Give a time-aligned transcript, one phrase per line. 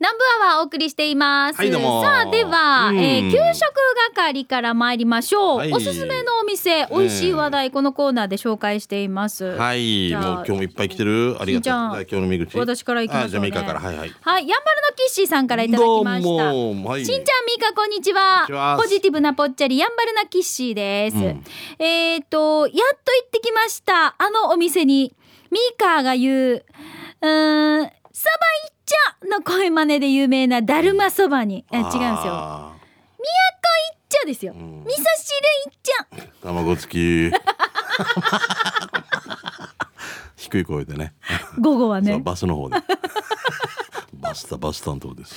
[0.00, 1.56] 南部アワーお送りしています。
[1.56, 3.74] はいさあでは、うんえー給食
[4.14, 5.58] 係から参りましょう。
[5.58, 9.44] はいおすすめのお店、美味しい話題このコーナーで紹介しています。
[9.44, 11.36] はい、もう今日もいっぱい来てる。
[11.40, 11.72] ありがとう。
[11.72, 12.58] 今日の見口。
[12.58, 14.12] 私から行きましょうねあじゃあミカから、はいはい。
[14.20, 16.44] はい、やんばるのキッシーさんからいただきました。
[16.44, 17.04] はい。
[17.04, 18.76] しんちゃん、みーか、こんにちは。
[18.78, 21.16] ポジティブなぽっちゃり、やんばるなキッシーです。
[21.16, 21.44] うん
[21.78, 24.16] えっ、と、やっと行ってきました。
[24.18, 25.14] あのお店に、
[25.50, 26.64] ミーカーが言う、
[27.22, 28.30] うーん、そば
[28.68, 32.14] いっちゃの声真似で有名なだるまそばに、え違うんですよ。
[32.32, 32.76] あ
[33.92, 34.54] いっちゃですよ。
[34.54, 35.02] ん味噌汁い
[35.68, 36.06] っちゃ。
[36.14, 37.34] ー卵付き。
[40.36, 41.12] 低い声でね。
[41.58, 42.20] 午後はね。
[42.20, 42.76] バスの方で。
[44.12, 45.34] バスタバス担当です。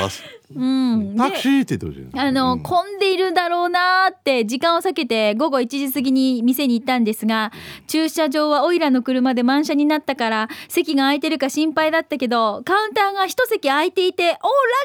[0.00, 0.24] バス。
[0.54, 0.64] う
[0.96, 1.14] ん。
[1.14, 2.20] でタクシーって言ってほしい。
[2.20, 7.52] あの、うん混んでいるだろうなーって時間を避けて午後1時過ぎに店に行ったんですが
[7.86, 14.36] 駐車場はオイラの車で満車になったから席が空いてるか心配だったけどカウンターが一席空いていておーラ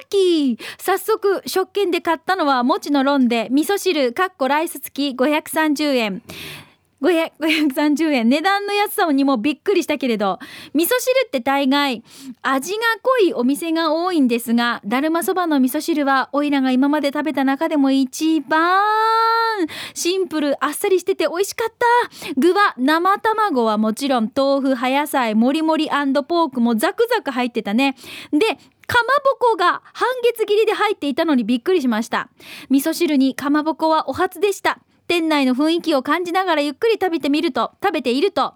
[0.03, 6.21] ッキー早速食券で買ったのはもちのロンで味噌汁かっこライス付き530円。
[7.01, 8.29] 530円。
[8.29, 10.39] 値段の安さにもびっくりしたけれど。
[10.73, 12.03] 味噌汁って大概
[12.41, 18.81] 味が濃いお店が多いんですがだるまそばの味噌汁はおいらが今まで食べた中でも一番
[19.93, 21.85] シンプルあっさりしてて美味しかった。
[22.37, 27.95] 具は生卵はもちろん豆腐葉野菜もりもりポークもザクザク入ってたね。
[28.31, 28.39] で
[28.87, 32.29] かまぼこが半月切りで入っていたのにびっくりしました。
[32.69, 34.79] 味噌汁にかまぼこはお初でした。
[35.07, 38.53] 店内の雰囲気を感じながらゆっくり食べてみると食べていると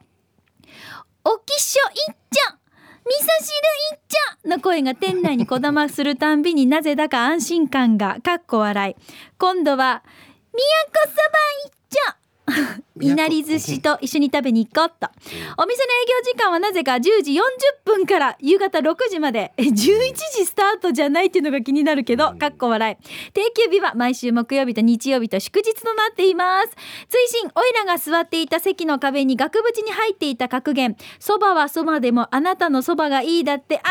[1.24, 3.56] 「おきしょいっちゃん味噌汁
[3.94, 8.96] いっちゃ!」の声が店内にこだまするたんびになぜだか安心感がかっこ笑い
[9.38, 10.04] 今度は
[10.54, 15.10] 「宮古そばいっちゃ!」いなり寿司と一緒に食べに行こうと。
[15.58, 17.42] お店の営業時間はなぜか10時40
[17.86, 19.52] 分から夕方6時まで。
[19.58, 23.32] え11時スタートじゃないっていうのが気になるけどかっこ笑い。
[23.34, 26.70] 定休日は毎週木曜日と日曜日と祝日となっています。
[27.10, 30.96] 追伸オイラが座っていた席の壁に額縁に入っていた格言。
[31.20, 33.82] そばはそばでもあなたのそばがいいだってあー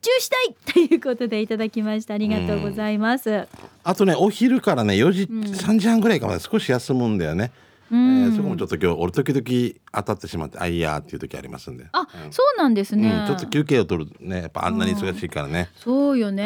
[0.00, 0.36] チューした
[0.80, 0.86] い！
[0.88, 2.14] ということでいただきました。
[2.14, 3.46] ありがとうございます。
[3.84, 5.42] あとね、お昼からね、4時、ん。
[5.42, 7.52] 3時半ぐらいから少し休むんだよね。
[7.60, 11.86] うんえーそこもちょっと今日、俺時々当たってしまって、あいやーっていう時ありますんで。
[11.92, 15.70] あ、そうなんですね、うん、ちょっと休憩を取るね、やっぱあんなに忙しいからね。
[15.76, 16.44] そうよね、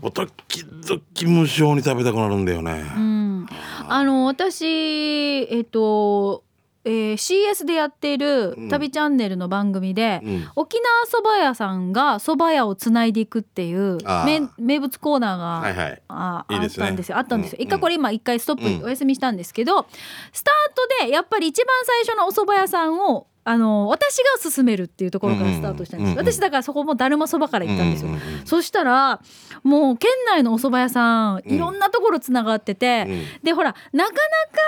[0.00, 1.02] もう時々
[1.40, 2.84] 無性に食べたくなるんだよね。
[2.96, 3.46] うん、
[3.88, 6.44] あの私えっと、
[6.84, 8.68] えー CS でやっているうん。
[8.68, 10.48] 旅チャンネルの番組で、うん。
[10.56, 16.02] 沖縄そば屋さんがそば屋をつないでいくっていう名名物コーナーが、はいはい。
[16.08, 17.18] ああったんですよ。
[17.18, 17.64] あったんですよ、うん。
[17.64, 18.80] 一回これ今一回ストッうん。
[18.80, 19.86] プお休みしたんですけど、
[20.32, 29.20] スタートでやっぱり一番最初のお蕎麦屋さんをあの私が勧めるっていうところからスタートしたんです、うんうんうん私だからそこもだるまそばから行ったんですよ、うんうんうんそしたら
[29.64, 31.52] もう県内のお蕎麦屋さんうん。
[31.52, 33.24] いろんなところつながってて、うん。
[33.42, 34.12] でほらなか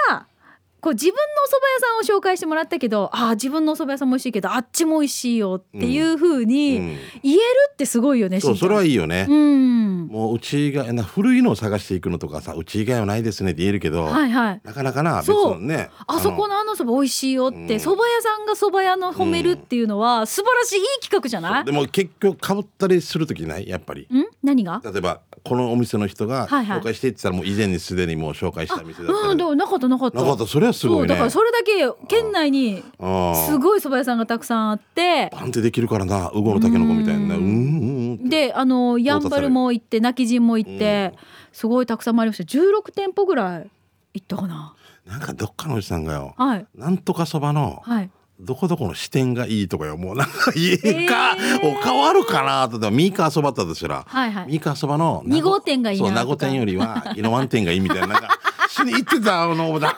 [0.08, 0.26] なか
[0.84, 1.64] こう自分のお蕎麦
[2.04, 6.86] 屋さんを紹介してもらったけどああ自分のお蕎麦屋さんも美味しいけどあっちも美味しいよっていう風にうん。
[7.22, 7.40] 言える
[7.72, 9.26] ってすごいよね、そう、しんちゃんそれはいいよね。
[9.28, 10.06] うん。
[10.08, 14.60] もううち以外な古いのを探していくのとかさ、うち以外はないですねって言えるけど、はいはい。
[14.62, 15.54] なかなかな別そう。
[15.54, 15.88] のね。
[16.06, 17.64] あそこのあのそば美味しいよってうん。
[17.64, 21.64] 蕎麦屋さんが蕎麦屋の褒めるっていうのは素晴らしいいい企画じゃない？
[21.64, 24.02] でも結局かぶったりする時ないやっぱり。
[24.02, 24.24] ん？
[24.42, 24.82] 何が？
[24.84, 26.80] 例えばこのお店の人がはいはい。
[26.80, 30.18] 紹介してって言ったらもう以前にすでにもう紹介した店だったうんりでもなかったなかった。
[30.18, 30.46] なかった。
[30.46, 35.30] それはすごいねそうだからそれだけ県内にすいごい蕎麦屋さんがたくさんあって。
[35.32, 37.20] パンってできるからなウゴのタケノコみたいな。
[37.20, 38.28] ねううんんうんうん。
[38.28, 41.14] であのやんばるも行って泣き人も行って
[41.52, 42.58] すごいたくさん回りました。
[42.58, 43.70] 16店舗ぐらい
[44.14, 44.74] 行ったかな。
[45.06, 46.66] なんかどっかのおじさんがよはい。
[46.74, 48.10] なんとかそばのはい。
[48.40, 49.96] どこどこの支店がいいとかよ。
[49.96, 50.76] もうなんか家
[51.06, 51.78] か、えー。
[51.78, 52.80] お変わるかなと。
[52.80, 54.46] でもミーカーそばだったとしたら、はいはい。
[54.48, 59.96] ミーカーそばの二号店がいいなそう名護店よりは宜野湾店がいいみたいななんかしに行ってたあのだ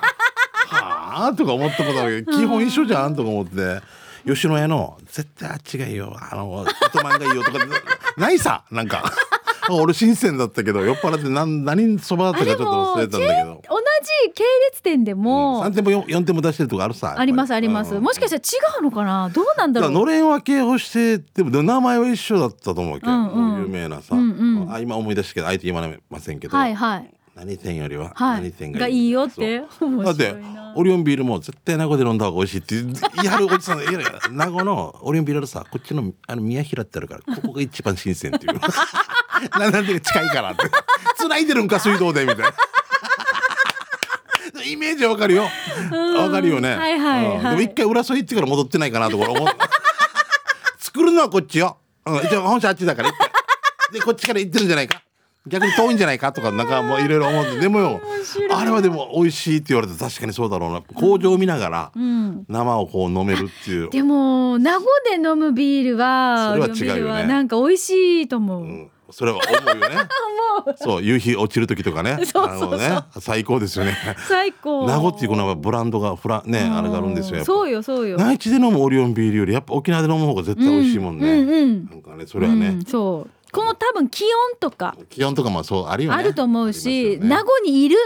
[1.21, 3.81] はあとか思ったことあるけど 基本一緒じゃんとか思って
[4.27, 7.59] 吉野家の絶対あっちがいいよあの糸満がいいよとか
[8.19, 9.05] ないさなんか。
[9.69, 13.63] 俺新鮮だったけど酔っ払って何何そばだったかちょっと忘れたんだけど。
[13.69, 13.79] 同
[14.27, 18.03] じ系列店でも、3店舗 4, 4店舗出してるとこあるさありますあります、うん。
[18.03, 19.29] もしかしたら違うのかな？
[19.31, 19.91] どうなんだろう？
[19.91, 23.63] のれん分けをしてでも名前は一緒だったと思うけど、うんうん。
[23.63, 24.73] 有名なさ、うんうん。
[24.73, 28.41] あ今思い出したけど相手言われませんけど、はいはい何店よりははい。
[28.41, 29.11] 何店がいい？
[29.11, 30.35] よって面だって
[30.75, 34.01] オリオンビールも絶対名護で飲んだ方が美味しいって言い張るおじさんいやいや
[34.31, 38.59] 名護のオリオンビールのさこっちのあの宮平ってあるから ここが一番新鮮っていう。
[39.59, 40.63] ななんで近いからって。
[41.19, 42.53] 繋いでるんか水道でみたいな。
[44.65, 45.43] イメージはわかるよ。
[45.43, 47.37] わかるよね、はいはいはい。
[47.37, 47.43] うん。
[47.43, 49.49] でも一回浦添行ってから戻ってないかなとか思う。
[50.79, 53.99] 作るのはこっちよ、うん、一応本社あっちだから行って。
[53.99, 55.03] でこっちから行ってるんじゃないか
[55.47, 58.01] 逆に遠いんじゃないかとかなんかもういろいろ思ってでもよ
[58.51, 60.83] あれはでも美味しいって言われて確かにそうだろうな。
[60.83, 62.45] 工場を見ながらうん。
[62.49, 67.27] 生をこう飲めるっていう、でも名護で飲むビールはそれは違うよね。
[67.27, 67.91] なんか美味し
[68.23, 69.97] いと思う、うん、それは思うよね。
[70.77, 72.19] そう夕日落ちる時とかね。
[72.27, 72.99] そうそうね。
[73.21, 73.97] 最高ですよね。
[74.29, 74.87] 最高。
[74.87, 78.17] 名護っていうこのブランドがフラねあれがあるんですよそうよそうよ。
[78.17, 81.85] 内地で飲むオリオンビールよりやっぱ沖縄で飲む方が絶対美味しいもんね、うんうん。
[81.87, 84.31] なんかねそれはね、うんそうこの多分気温
[84.61, 86.19] とか気温とかもそうあるよね。
[86.19, 87.27] あると思うし、ね。
[87.27, 87.97] 名護にいる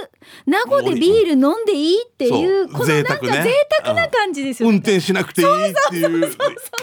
[0.46, 4.74] 名護でビール飲んでいいっていうこのなんか贅贅沢な感じですよね。
[4.76, 6.32] 運転しなくていいっていう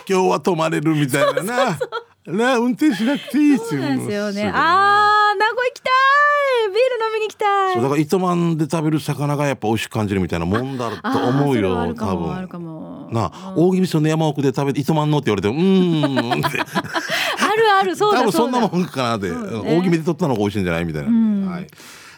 [0.10, 1.80] 今日は泊まれるみたいなな。
[2.26, 4.42] な運転しなくていいっていうそうなんですよね。
[4.42, 5.94] ごいあー名護行きたい。
[6.68, 7.74] ビール飲みに行きたい。
[7.76, 13.08] そうだから糸満で食べる魚がやっぱ美味しく感じるみたいなもんだと思うよ多もあるか分も。
[13.12, 16.60] なあ大宜味噌の山奥で食べて糸満のって言われてもうーんって
[17.40, 18.60] あるあるそうだ多分そんだ。
[18.68, 19.60] もんかなって、そうだね。
[19.60, 21.46] 大宜味で取ったのが美味しいんじゃないみたいな、ん。
[21.48, 21.68] はい、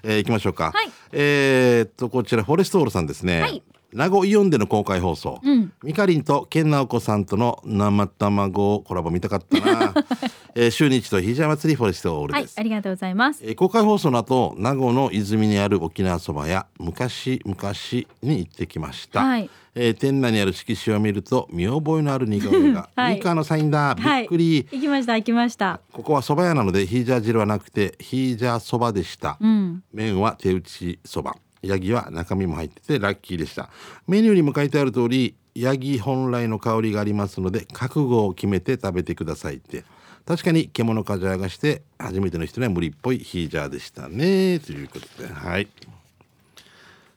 [0.04, 0.92] えー、行きましょうか、はい。
[1.12, 5.74] えーっとこちらフォレストオールさんですね、はい名護イオンでの公開放送、うん。
[5.84, 9.94] ミカリンと健直子さんとの生卵コラボ見たかったな、
[10.54, 13.42] えー、週に一度ヒジャ祭りフォレストオールはいです、ありがとうございます。
[13.44, 19.50] えー公開放送の後名護の泉にある沖縄そば屋昔昔に行ってきました、はい。
[19.76, 23.16] えー店内にある色紙を見ると見覚えのある似顔絵が、 はい。
[23.16, 23.96] ミカのサインだ。
[23.96, 24.26] びはい。
[24.26, 25.80] っくり、行きました行きました。
[25.92, 29.84] ここは蕎麦屋なのでヒージャー汁はなくてヒージャーそばでした、うん。
[29.94, 33.70] 麺は手打ちそばヤギは中身も入っててラッキーでした。
[34.08, 39.84] メニューにも書いてある通りヤギ本来の香りがありますので覚悟を決めて食べてくださいって。
[40.26, 44.60] 確かに獣かじゃがして初めての人には無理っぽいヒージャーでしたね。
[44.60, 45.68] ということではい。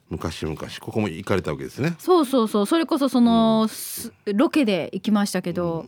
[0.09, 1.94] 昔々ここも行かれたわけですね。
[1.99, 2.67] そうそうそう。
[2.67, 5.87] それこそその、すロケで行きましたけど、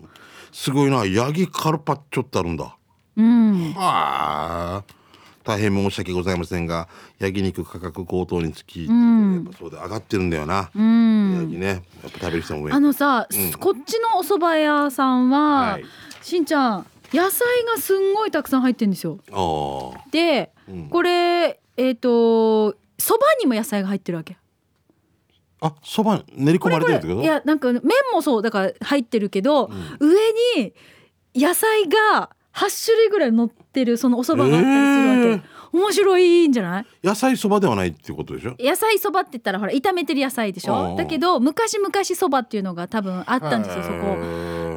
[0.50, 1.04] すごいな。
[1.04, 2.76] ヤギカルパッチョってあるんだ。
[3.16, 5.03] うん、はあ
[5.44, 6.88] 大変申し訳ございませんが
[7.18, 9.34] 焼肉価格高騰につき、ん。
[9.34, 11.60] やっぱそうで上がってるんだよな、うん。
[11.60, 11.66] ね。
[11.66, 13.52] やっぱ食べる人もあのさ、うん。
[13.52, 15.84] こっちのお蕎麦屋さんは、はい。
[16.22, 19.18] しんちゃん野菜がすんごいたくさん入ってるんですよ。
[20.10, 20.88] で、うん。
[20.88, 22.08] これえっ、と
[22.98, 24.38] 蕎麦にも野菜が入ってるわけ。
[25.60, 27.22] あそば練り込まれてるってこと？
[27.22, 27.82] いやなんか麺
[28.12, 30.14] もそうだから入ってるけど、上
[30.56, 30.74] に
[31.34, 35.54] 野菜が8種類ぐらい乗ってるそのお蕎麦があったりするわけ。
[35.74, 36.86] 面白いんじゃない？
[37.02, 38.54] 野菜そばではないってことでしょ？
[38.60, 43.94] 野菜そばって言ったらほら炒めてる野菜でしうんょだけど昔々そばっていうのが多分あったんですよそこ。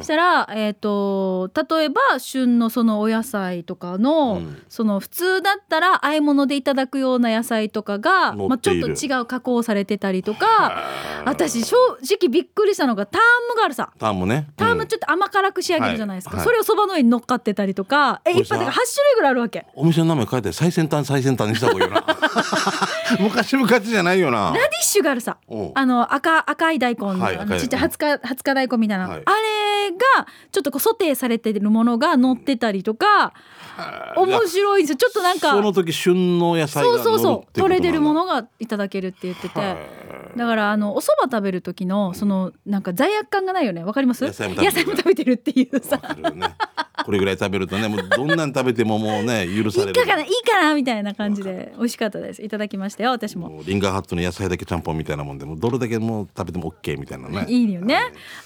[0.02, 4.62] したら、えー、と例えば旬のそのお野菜とかの,、うん。
[4.68, 10.82] その普通だったら和え物でいただくような野菜とかが、まあ、ちょっと違う加工されてたりとか
[11.24, 13.20] 私正直びっくりしたのがター
[13.54, 13.92] ムがあるさ。
[13.98, 14.48] タームね。
[14.56, 14.88] タームうん。
[14.88, 16.44] ちょっと甘辛く仕上げるじゃないですか、はい。
[16.44, 16.46] はい。
[16.46, 18.20] それをそばの上に乗っかってたりとか。
[18.24, 19.66] えこれさ一般的8種類ぐらいあるわけ。
[19.74, 22.04] お店の名前書いて最先端最先端にした方がいいよな
[23.20, 24.52] 昔々じゃないよな。
[24.52, 25.38] ラディッシュがあるさ。
[25.48, 25.56] う。
[25.56, 29.22] んあの赤赤い大根、はいのちっちゃい20日20日大根みたいな、はい。
[29.24, 33.32] あれがちょっとこうソテーされてるものが乗ってたりとか、
[34.16, 34.96] 面白いんですよ。
[34.96, 37.52] ちょっとなんかその時旬の野菜がそうそうそう。
[37.52, 39.76] 取れてるものがいただけるって言ってて
[40.36, 43.84] だからあのお蕎麦食べる時のそのなんか罪悪感がないよね。
[43.84, 44.24] わかります？
[44.24, 44.56] 野菜も
[44.96, 45.32] 食べてる。
[45.32, 46.00] っていうさ。
[46.34, 46.54] ね
[47.04, 49.90] これぐらい食べるとねもうどんなん食べてももうね許いされる。
[49.92, 52.42] いかかないいかなみたいな感じで美味しかったです。
[52.42, 53.62] いただきましたよ私も。
[53.64, 57.46] リンガーハットの野菜だけちゃんぽんみたいなもんでもうどれだけもう食べても OK みたいなね。
[57.48, 57.98] いいよね、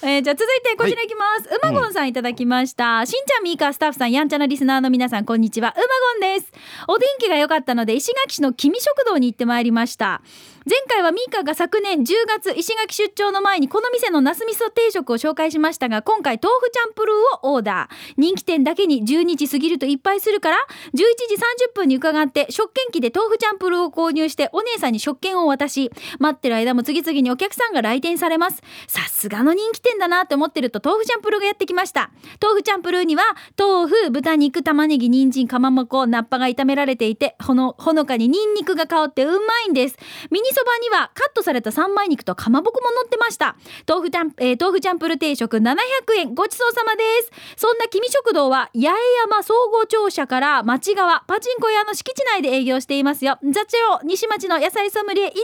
[0.03, 5.75] えーじゃあ続いてこちらいきます、うまごんさんいただきました、しんちゃんみーかスタッフさんやんちゃなリスナーの皆さんこんにちは。
[5.75, 5.83] うま
[6.21, 6.53] ごんです。
[6.89, 10.23] お天気が良かったので石垣市の君食堂に行ってまいりました
[10.65, 18.15] 前回はミーカが昨年10月石垣出張の前にこの店のナス味噌定食を紹介しましたが今回豆腐チャンプルーをオーダー。
[18.17, 20.57] 人気店だけに12時過ぎるといっぱいするから
[20.95, 25.91] 11時30分に伺って食券機で豆腐チャンプルーを購入してお姉さんに食券を渡し。
[26.21, 28.63] 待ってる間も次々にお客さんが来店されます。
[28.87, 32.13] さすがの人気店だなって思ってると豆腐チャンプルーがやってきました。
[32.41, 33.25] 豆腐チャンプルーには
[33.59, 39.97] 豆腐豚肉玉ねぎ人参かまぼこナッパが炒められていてほのほのかにニンニクが香ってうまいんです。
[40.31, 43.57] ミニそばにはカットされた三枚肉とかまぼこも乗ってました。
[43.89, 45.75] 豆腐チャン、えー豆腐チャンプルー定食700
[46.19, 46.35] 円。
[46.35, 47.33] ごちそうさまです。
[47.57, 48.93] そんな君食堂は八重
[49.23, 53.39] 山総合庁舎から町側パチンコ屋の敷地内で営業していますよ。
[53.43, 55.43] 雑用西町の野菜ソムリエ以上で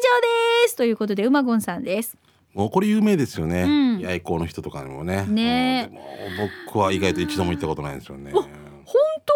[0.68, 0.76] す。
[0.76, 2.16] ということでうまごんさんです。
[2.54, 4.02] もうこれ有名ですよね、うん。
[4.02, 5.24] 八重子の人とかにもね。
[5.26, 5.90] ね。
[5.90, 5.94] うん。
[5.94, 8.32] でも僕は意外と一度も行ったことないんですよね
[8.88, 8.94] 本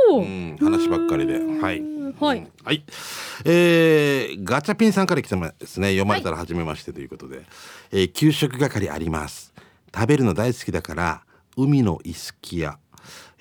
[0.09, 1.35] 当、うん、話ばっかりで。
[1.35, 1.42] はい。
[1.61, 1.78] はい。
[1.78, 2.85] うんはい。
[3.44, 5.88] えー、ガチャピンさんから来てますね。
[5.88, 7.42] 読まれたら初めましてということで、
[7.90, 9.52] えー給食係あります。
[9.94, 11.23] 食べるの大好きだから
[11.56, 12.78] 海のイスキヤ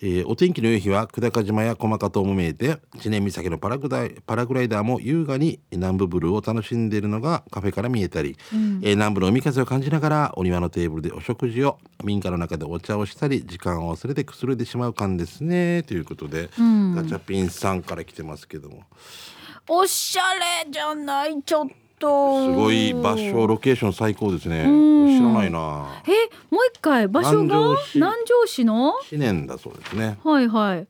[0.03, 15.84] えーお天気の良い日は久高島や駒形も見えて知念岬のパラグライパラグライダーも優雅に南部ブルーを楽しんでいるのがカフェから見えたり、えー南部の海風を感じながらお庭のテーブルでお食事を民家の中でお茶をしたり時間を忘れてくつろいでしまう感ですね。
[15.84, 18.84] ということで、ガチャピンさんから来てますけども。
[19.67, 20.24] おしゃ
[20.65, 21.43] れじゃない？
[21.43, 21.70] ちょっ
[22.01, 24.65] とすごい場所ロケーション最高ですね。
[24.65, 25.08] ん。
[25.08, 26.01] 知らないな。
[26.05, 26.10] え
[26.53, 27.77] もう一回場所が？
[27.96, 28.65] 南城市。
[28.65, 28.89] の？
[28.89, 30.17] 思念だそうですね。
[30.24, 30.88] はいはい、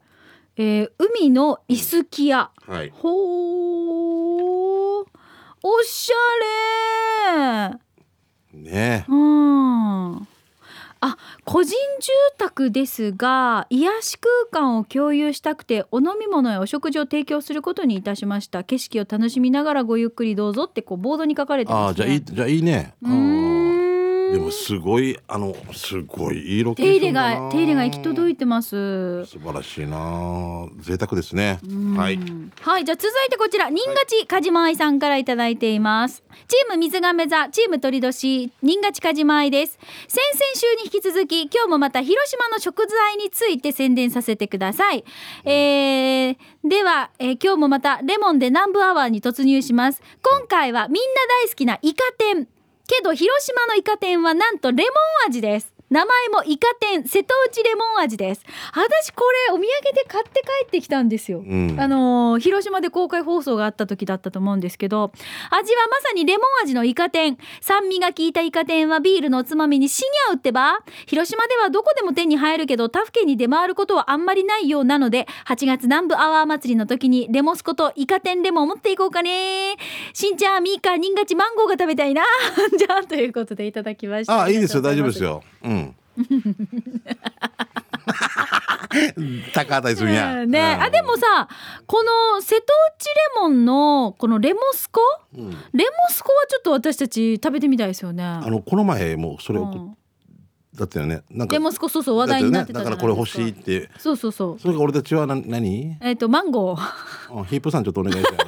[0.58, 2.90] えー、海のイスキ屋はい。
[2.90, 5.06] ほー。
[5.64, 7.78] おしゃれ。
[8.54, 9.06] ね。
[9.08, 10.28] うん
[11.02, 18.64] あ個人住宅ですが癒し空間を共有したくてお飲み物やお食事を提供することにいたしました。
[18.64, 22.04] 景色を楽しみながらごゆっくりどうぞってこうボードに書かれてあますね。
[22.06, 22.94] あじゃあいいじゃあいいね。
[23.02, 23.41] うーん
[24.34, 31.60] でもすごいあのすごいいいロケー手入れションだなが手入れが行き届いてます素晴らしいな贅沢ですね
[31.96, 32.20] はい
[32.62, 36.24] はい、じゃあ続いてこちら、新勝ちかじま愛さんからいただいています。
[36.48, 39.80] チーム水亀座、チーム鳥年、新勝ちかじま愛です。
[40.08, 45.04] 先々週に引き続き、今日もまた広島の食材について宣伝させてください。
[45.44, 50.02] えー、では、えー今日もまたレモンで南部アワーに突入します。
[50.22, 51.10] 今回はみんな
[51.44, 52.48] 大好きなイカ天。
[52.92, 54.90] けど広島のイカ天はなんとレモ
[55.28, 55.71] ン味です。
[55.92, 58.46] 名前もイカ天瀬戸内レモン味です。
[58.74, 61.44] 私これお土産で買って帰ってきたんですよ。
[61.46, 61.76] うん。
[61.78, 65.12] あのー広島で公開放送があった時だったと思うんですけど
[65.50, 67.38] 味はまさにレモン味のイカ天。
[67.60, 70.80] 酸味が効いたイカ天はビールのおつまみに死に合うってば。
[71.08, 79.76] 広島ではどこでも手に入るけど他府県に出回ることはあんまりないようなので8月南部アワー祭りの時にレモスコとイカ天レモン持っていこうかね。
[80.14, 82.24] しんちゃんみーか新勝ちマンゴーが食べたいな。
[82.80, 84.44] じゃあということでいただきました。
[84.44, 84.82] あいいですよ。
[84.82, 85.44] 大丈夫ですよよ。
[85.64, 85.81] うん
[89.54, 91.48] 高畑するんやね、あでもさ
[91.86, 92.66] この瀬戸
[92.98, 93.12] 内レ
[93.42, 95.00] モンのこのレモスコ？
[95.36, 95.46] うん。
[95.46, 98.22] うんレモスコはちょっと私たち食べてみたいですよね。
[98.24, 99.96] あのこの前もそれをうん。
[100.76, 101.22] だったよね。
[101.30, 102.92] なんかレモスコそうそう話題になってただか。
[102.92, 103.90] からこれ欲しいって。
[103.98, 104.60] そうそうそう。
[104.60, 105.98] それが俺たちはな何？
[106.02, 106.80] えっ、とマンゴー。
[106.82, 108.44] あヒープさんちょっとお願いしような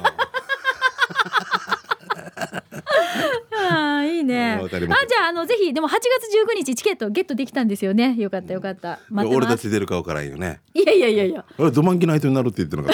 [3.60, 4.60] あーいいね。
[4.62, 6.02] あじゃああのぜひでも8月
[6.54, 8.14] 19日チケットゲットできたんですよね。
[8.18, 8.98] よかったよかった。
[9.10, 9.46] 待って俺。
[9.46, 11.44] たち出るかわからんよねいやいやいやいや。
[11.58, 12.92] 俺ドマンギの相手になるって言ってなかっ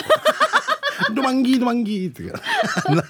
[1.07, 1.13] た？
[1.15, 2.43] ドマンギドマンギって言うか
[2.87, 3.05] ら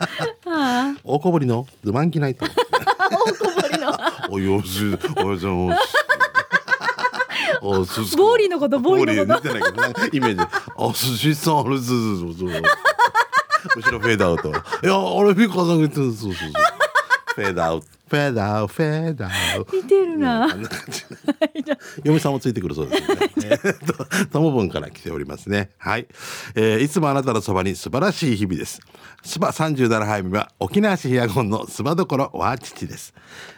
[0.46, 1.66] あ大小堀の？
[1.84, 2.48] ドマンギナイトあ
[3.10, 3.92] 大こぼりの。
[4.30, 5.78] およしおじゃんおし
[7.62, 10.46] おすすボーリーのことボーリーのことボーリー見てないけどなんかイメージ
[10.76, 12.50] お寿司さんあれずずずず後
[13.90, 14.52] ろフェードアウトい
[14.86, 16.52] や俺ピカさんが言ってるそうそうそう
[17.34, 19.28] フェードアウトフェードアウトフェードア
[19.60, 20.42] ウト似てるな。
[20.42, 20.62] あん
[22.02, 23.08] 嫁さんもついてくるそうですね。
[23.44, 25.70] えーとともぶんから来ておりますね。
[25.78, 26.08] はい、
[26.56, 28.80] えーいつもあなたのそばに素晴らしい日々です。
[29.22, 33.14] スバ37杯目は沖縄市ヒアゴンのスバどころわ父です。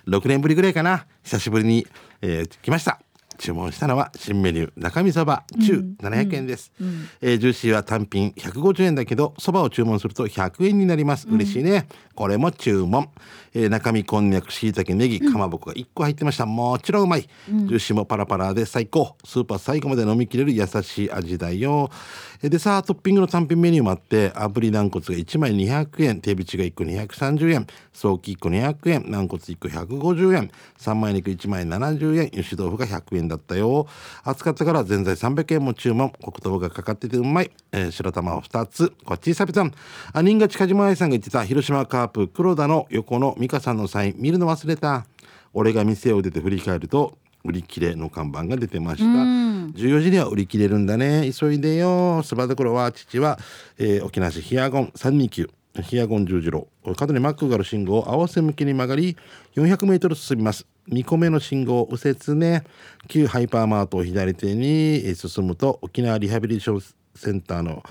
[0.07, 1.07] 6年ぶりぐらいかな。
[1.23, 1.87] 久しぶりに、
[2.21, 3.01] えー来ました。
[3.39, 6.73] 注文したのは新メニュー中身そば中700円です、
[7.21, 11.27] えージューシーは単品150円だけどそばを注文すると100円になります。
[11.29, 13.09] 嬉しいね、これも注文、
[13.55, 16.47] えー中身こんにゃくしいたけネギかまぼこが1個入ってました。
[16.47, 19.17] もちろんうまい、ジューシーもパラパラで最高。
[19.25, 21.91] スーパー最後まで飲みきれる優しい味だよ。
[22.43, 26.21] えーでさあトッピングの単品メニューもあって炙り軟骨が1枚200円。
[26.21, 27.67] 手びちが1個230円。
[27.93, 29.05] 早期1個200円。
[29.09, 30.51] 軟骨1個150円。
[30.77, 32.27] 三枚肉1枚70円。
[32.33, 33.87] 油脂豆腐が100円だったよ。
[34.25, 36.11] 暑かったから全材300円も注文。
[36.21, 38.93] 黒糖がかかっててうまい、えー白玉を2つ。
[39.05, 39.73] こっちサビさん
[40.13, 41.45] あ新勝梶間愛さんが言ってた。
[41.45, 44.15] 広島カープ黒田の横の美香さんのサイン。
[44.19, 45.07] 見るの忘れた。
[45.55, 49.05] 俺が店を出て振り返ると売り切れの看板が出てました。
[49.05, 51.31] 14時には売り切れるんだね。
[51.33, 52.23] 急いでよ。
[52.23, 53.39] そばどころは父は、
[53.79, 54.93] えー沖縄市ヒアゴン。
[54.95, 55.49] 329
[55.81, 56.67] ヒアゴン十字路。
[56.97, 59.17] 角にマックがある信号を合わせ向きに曲がり
[59.55, 60.67] 400メートル進みます。
[60.89, 62.65] 2個目の信号右折ね。
[63.09, 66.83] 旧ハイパーマートを左手に進むと沖縄リハビリーション
[67.15, 67.83] センターの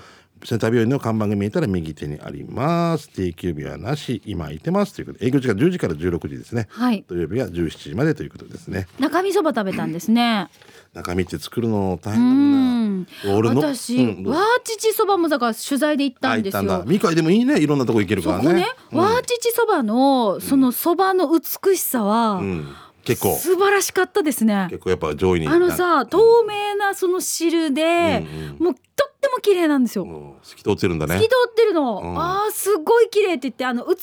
[0.44, 7.04] センター病院の看板が見えたら右手にあります定休日はなし今空いてますということで営業時間10時から16時ですねはい。
[7.06, 10.48] 土曜日は17時までということですね中身そば食べたんですね。
[10.94, 13.10] 中身って作るの大う変だ。
[13.34, 16.84] 俺の私、うんわーちちそばもだから取材で行ったんですよだ。。
[16.86, 17.58] ミカでもいいね。
[17.60, 18.42] いろんなとこ行けるからね。
[18.42, 22.68] そこね、うんわーちちそばのそのそばの美しさは、うん
[23.04, 24.66] 結構素晴らしかったですね。
[24.70, 25.48] 結構やっぱ上位に。
[25.48, 28.24] あのさ透明なその汁で、
[28.60, 28.80] うんもうと
[29.22, 30.04] っても綺麗なんですよ。
[30.04, 30.34] うん。
[30.42, 31.14] 透き通ってるんだね。
[31.16, 31.34] 透き通。
[31.52, 32.18] ってるの、うん。
[32.18, 33.98] あーすごい綺麗って言ってあの器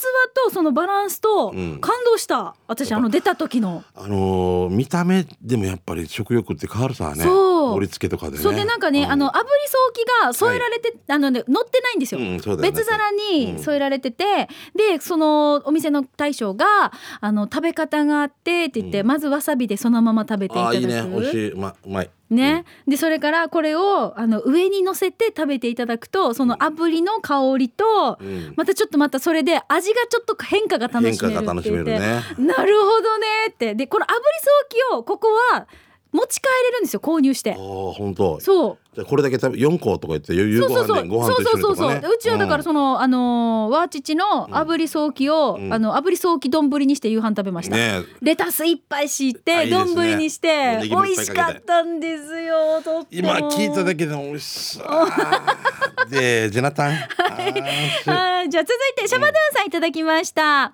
[0.45, 1.79] とそのバランスとうん。
[1.81, 7.23] 感動した、私あの出た時の、あのー見た目でもやっぱり食欲って変わるさね。
[7.23, 7.59] そう。
[7.59, 8.43] そう盛り付けとかでね。
[8.43, 9.11] そうでなんかね、うん。
[9.11, 12.77] あの炙りソーキが添えられて、あのね乗ってないんですよ、うんそうだよね。
[12.77, 19.07] 別皿に添えられてて、でそのお店の大将があの食べ方があってって言って、うん。
[19.07, 20.67] まずわさびでそのまま食べていただく。
[20.67, 21.01] ああいいね。
[21.03, 28.53] 美味しい、ま、うまいね、でそれからこれをあの上に乗せて食べていただくとその炙りの香りと、うん。
[28.55, 32.00] またちょっとまたそれで味がちょっと変化が楽しめるって言って、しめるね。
[32.38, 33.74] なるほどねって。
[33.74, 35.67] でこの炙りソーキをここは
[36.11, 37.51] 持ち帰れるんですよ購入して。
[37.51, 38.39] ああ本当。
[38.39, 38.77] そう。
[38.95, 40.97] じゃあこれだけ多分四個とか言って夕夕ごそうそうそう。
[40.97, 41.61] 飯でご飯と一緒にとかね。
[41.61, 42.01] そうそうそうそう。
[42.01, 45.73] でうちはだからその、あのーわーちちの炙りソーキを、うん。
[45.73, 49.95] あの炙りソーキ丼にして夕飯食べました、ねレタスいっぱい敷いあていいですね。
[49.95, 53.37] 丼にして美味しかったんですよとっても。
[53.37, 56.09] 今聞いただけでも美味しそう。
[56.09, 57.61] でジェナタン、 はい、
[58.09, 60.73] はい、じゃあ続いてシャバドゥンさんいただきました。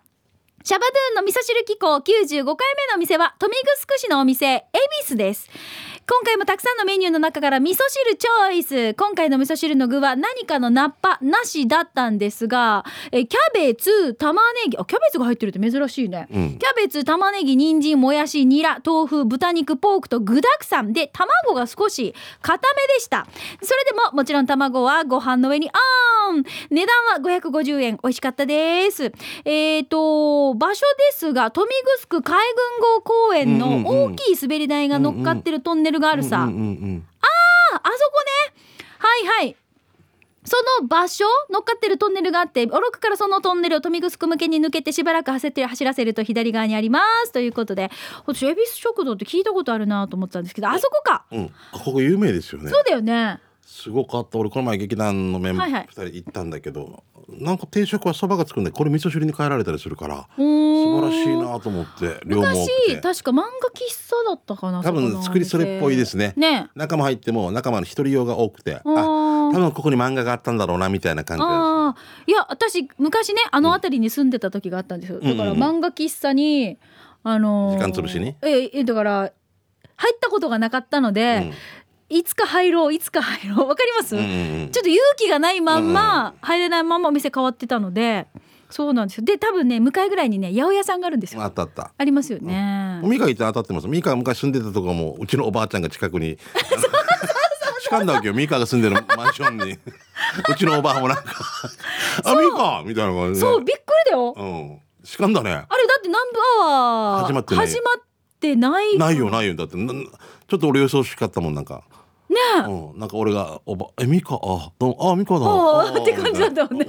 [0.68, 3.56] シャバドゥーンの味噌汁機構95回目のお店は豊見
[3.88, 4.64] 城市のお店エ
[5.00, 5.48] ビスです。
[6.08, 8.94] 今回もたくさんのメニューの中から味噌汁チョイス。
[8.94, 14.78] 今回の味噌汁の具は何かのナッパなしだったんですがえキャベツ玉ねぎ。
[14.78, 16.60] あキャベツが入ってるって珍しいね、うん。
[16.60, 20.94] キャベツ玉ねぎ人参もやしニラ豆腐豚肉ポークと具だくさん。
[20.94, 23.26] で卵が少し固めでした。
[23.64, 29.12] それでももちろん卵はご飯の上にあーん値段は550円美味しかったです。
[29.44, 30.82] えーと場所
[31.12, 31.72] ですが豊見
[32.08, 32.38] 城海
[32.80, 37.28] 軍号公園の大きい滑り台が乗っかってるトンネルがあるさ、うんうんうんあ
[37.78, 38.66] あそこね。
[39.00, 39.56] はいはい。
[40.46, 47.32] その場所乗っかってるトンネルがあっておろくからそのトンネルを豊見城向けに抜けてしばらく走って走らせると左側にあります。
[47.32, 47.90] ということで
[48.26, 51.26] 私恵比寿食堂って聞いたことあるなと思ったんですけどあそこか。
[51.32, 52.70] うん、あここ有名ですよね。
[52.70, 53.40] そうだよね
[53.76, 54.38] すごかった。
[54.38, 55.88] 俺この前劇団のメンバーはいはい。
[55.88, 60.44] 2人行ったんだけど、なんか定食はそばがつくんでこれ味噌汁に変えられたりするから素
[60.86, 63.42] 素晴らしいなと思って量も多昔確か漫画
[63.74, 63.80] 喫
[64.10, 66.34] 茶だったかな多分作りそれっぽいですね。
[66.38, 66.70] ね。
[66.76, 71.52] 中も入っても中も一人用が多くてあ多分ここに漫画があったんだろうなみたいな感じです。
[71.52, 72.32] あー。
[72.32, 76.78] いや私昔ねあの辺りに住んでた時があったんですよ、だから漫画喫茶に
[77.24, 78.36] あのー時間潰しに？
[78.42, 79.32] ええだから
[79.98, 81.52] 入ったことがなかったので、
[82.10, 83.68] いつか入ろういつか入ろう。
[83.70, 84.70] わかります、うんうんうん。
[84.72, 88.28] ちょっと勇気がないまんま入れないままお店変わってたので。
[88.70, 89.24] そうなんですよ。
[89.26, 91.42] で多分ね向かいぐらいにね八百屋さんがあるんですよ。
[91.42, 91.92] あったあった。
[91.98, 93.88] ありますよね、ミカ行って当たってます。
[93.88, 96.38] ミカが昔住んでたとこもうちのおばあちゃんが近くに。
[97.80, 98.34] しかんだわけよ。
[98.34, 99.74] ミカが住んでるマンションに。
[100.50, 101.24] うちのおばあもなんか
[102.26, 103.46] 「あミカ!」みたいな感じで。
[103.46, 104.34] そうびっくりだよ。
[104.36, 104.82] うん。
[105.06, 105.52] しかんだね。
[105.52, 107.28] あれだって南部アワー？
[107.28, 107.96] 始まってない始まっ
[108.40, 108.98] てない。
[108.98, 109.56] ないよないよ。
[109.56, 109.94] だってな
[110.48, 111.84] ちょっと俺予想しかったもんなんか。
[112.28, 112.36] ね
[112.68, 114.36] うん、なんか俺がおばえミカ？
[114.36, 114.96] あどう？
[114.98, 115.46] もあミカだ。
[116.02, 116.86] って感じだったもんね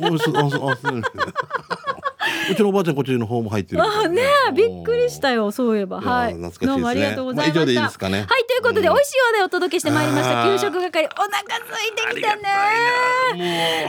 [2.50, 6.00] うちのおばあちゃんこっちの方も入ってるみたいなあねえびっくりしたよそういえば。
[6.00, 6.34] はい。
[6.34, 6.66] 懐かしいですね。
[6.68, 8.18] どうもありがとうございました、まあ以上でいいですかね。
[8.18, 8.94] はいということで、うん。
[8.94, 10.44] 美味しい話題をお届けしてまいりました。
[10.44, 12.42] 給食係お腹空いてきたね。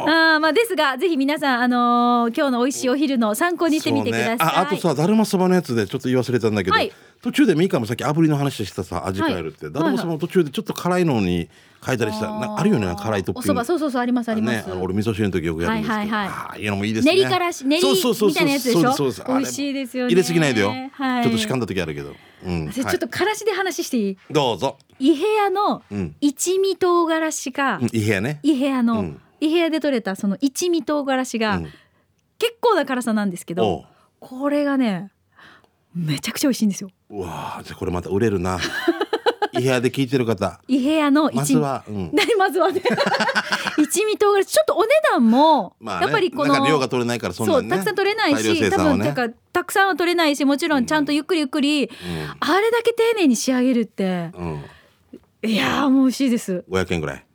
[0.07, 6.91] ああーまあですがぜひ皆さんあのー今日の美味しいお昼の参考にしてみてください、ね、ああとさだるまそばのやつでちょっと言い忘れたんだけど、はい。
[7.21, 9.73] 途中でミカもさっき炙りの話したさ味変えるって、はい。
[9.73, 11.49] だるまそばの途中でちょっと辛いのに
[11.85, 13.51] 変えたりしたなんかあるよね辛いトッピング。
[13.51, 16.27] お蕎麦そうそうそうありますあります、ね、俺味噌汁の時よくやるんですけど、はいはいはい。
[16.29, 17.13] ああいうのもいいですね。
[17.13, 18.93] 練りからし練りみたいなやつでしょ？
[18.93, 20.09] そうそう美味しいですよね。
[20.09, 21.23] 入れすぎないでよ、はい。
[21.23, 22.67] ちょっとしかんだ時あるけど、うん。
[22.71, 26.15] 私ちょっとからしで話していい、はいどうぞ、伊平屋のうん。
[26.21, 28.39] 一味唐辛子が、うん、いい部屋ね。
[28.43, 29.21] 伊平屋の、うん。
[29.39, 31.63] 伊平屋で採れたその一味唐辛子が、うん。
[32.39, 33.85] 結構な辛さなんですけおどう。
[34.19, 35.11] これがね
[35.95, 36.89] めちゃくちゃ美味しいんですよ。
[37.09, 38.59] うわあじゃあこれまた売れるな
[39.53, 40.59] いい部屋で聞いてる方。
[40.67, 41.39] 伊平屋の一味。
[41.39, 42.81] まずは、うん、何まずはね。
[43.77, 44.51] 一味唐辛子。
[44.51, 47.51] ちょっとお値段も、まあ、ね、やっぱりこの量が取れないからそね。
[47.51, 51.89] そうたくさん取れないし、ね分なんかたくさんは取れないしもちろんちゃんとゆっくりゆっくり、う
[52.39, 54.27] あれだけ丁寧に仕上げるって。
[54.27, 54.63] ん
[55.43, 57.17] うん、いやーもう美味しいです、500円ぐらい。
[57.17, 57.26] えー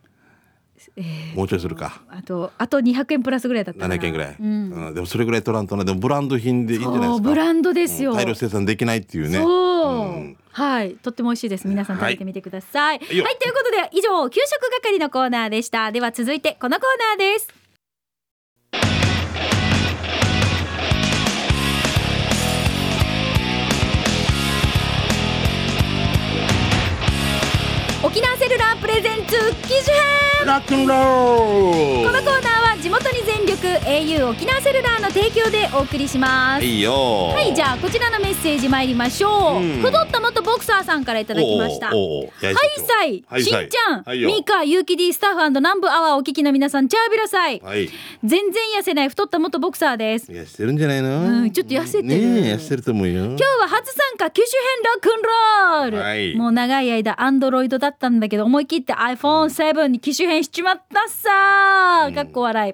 [1.35, 2.01] もうちょいするか。
[2.09, 3.95] あとあと200円プラスぐらいだったかな。
[3.95, 4.71] 700円ぐらい、うん。
[4.71, 4.93] うん。
[4.93, 7.29] でもそれぐらい取らんとねでもブランド品でいいんじゃないですか。
[7.29, 8.17] ブランドですよ、うん。
[8.17, 9.39] 大量生産できないっていうね。
[9.39, 10.37] そう、ん。
[10.51, 10.95] はい。
[10.95, 11.67] とっても美味しいです。
[11.67, 12.99] 皆さん食べてみてください。
[12.99, 13.25] はいいよ。
[13.39, 15.91] ということで以上給食係のコーナーでした。
[15.91, 17.47] では続いてこのコーナーです。
[28.05, 33.02] 沖縄セルラープレゼンツ機種編ラックンロールこのコーナーは地元
[33.35, 36.63] 全力 au 沖縄セルラーの提供でお送りします。
[36.63, 37.29] いいよ。
[37.29, 39.81] はいじゃあこちらのメッセージ参りましょう、うん。
[39.81, 41.87] 太った元ボクサーさんからいただきました。
[41.87, 42.29] はい
[42.85, 44.29] さい、しんちゃん、はいよ。
[44.29, 47.59] ミカ、ユーキ D スタッフ南部アワーお聞きの皆さん、チャービラさい。
[47.59, 47.89] はい。
[48.23, 50.31] 全然痩せない太った元ボクサーです。
[50.31, 51.41] 痩せてるんじゃないの？
[51.41, 52.03] うんちょっと痩せてる。
[52.03, 52.15] ね
[52.49, 53.25] え痩せてると思うよ。
[53.25, 56.35] 今日は初参なんか機種変ロックンロール、はい。
[56.35, 62.73] もう長い間アンドロイドだったんだけど思い切って iPhone7 に機種変しちまったさかっこ笑い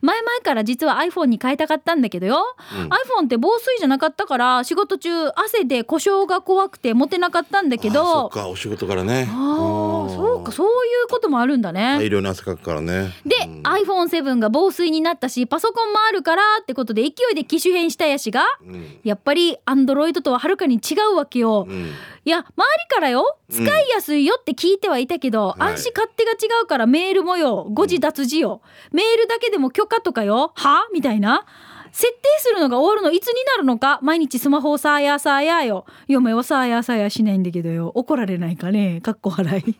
[0.00, 2.88] 前々から実は iPhone に変えたかったんだけどよ、うん。
[2.88, 9.28] iPhone って防水じゃなかったから仕事中汗で故障が怖くて持てなかったんだけあそどっかお仕事からね。
[9.30, 10.70] あーそうかそうい
[11.04, 13.12] うこともあるんだね、大量に汗かくからね。
[13.24, 13.62] で、うん。
[13.62, 18.98] iPhone7 が防水になったしパソコンもあるからってことで勢いで機種変したやしがうん。
[19.04, 21.66] やっぱり Android とははるかに違うわけよ。
[21.68, 21.90] うん。
[22.24, 25.62] いや周りからよ使いやすいよって聞いてはいたけど、はい。
[25.72, 28.60] 暗視勝手が違うからメールもよ誤字脱字よ、
[28.92, 30.52] メールだけでも許可とかよ？
[30.54, 30.88] は？
[30.92, 31.44] みたいな。
[31.90, 33.98] 設定するのが終わるのいつになるのか？
[34.02, 35.86] 毎日スマホをさあやさあやよ。
[36.06, 37.90] 嫁はさあやさあやしないんだけどよ。
[37.94, 39.00] 怒られないかね？
[39.00, 39.64] かっこ笑い。
[39.66, 39.74] ミ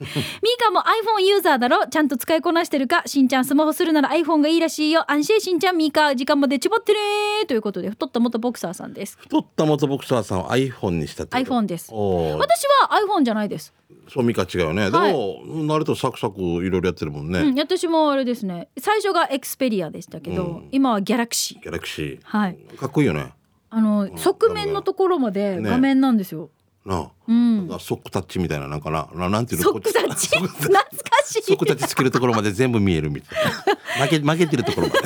[0.58, 1.86] カも iPhone ユーザーだろ？
[1.86, 3.02] ちゃんと使いこなしてるか？
[3.04, 5.04] しんちゃんスマホするなら iPhone がいいらしいよ。
[5.10, 5.76] 安心しんちゃん。
[5.76, 6.98] ミカ時間までちぼってね
[7.46, 9.18] ということで太った元ボクサーさんです。
[9.20, 11.92] 太った元ボクサーさんを iPhone にしたってこと？iPhone です。
[11.92, 13.74] 私は iPhone じゃないです
[14.08, 14.90] そうミカ違うよね。
[14.90, 15.12] ではい。
[15.12, 18.68] も慣れとサクサクいろいろやってるもんね、うん、私もあれですね。
[18.78, 20.68] 最初がエクスペリアでしたけど、うん。
[20.72, 21.62] 今はギャラクシー。
[21.62, 22.18] ギャラクシー。
[22.22, 22.56] はい。
[22.78, 23.32] かっこいいよね。
[23.70, 25.68] あの、側面のところまでね。
[25.68, 26.48] 画面なんですよ、
[26.86, 27.68] なうん。
[27.70, 29.10] あソックタッチみたいななんかな。
[29.14, 29.72] ななんていうの？
[29.72, 30.86] ソックタッチ懐か
[31.24, 31.42] しい。
[31.42, 34.06] ソックタッチつけるところまで全部見えるみたいな。
[34.06, 35.00] 負け負けてるところまで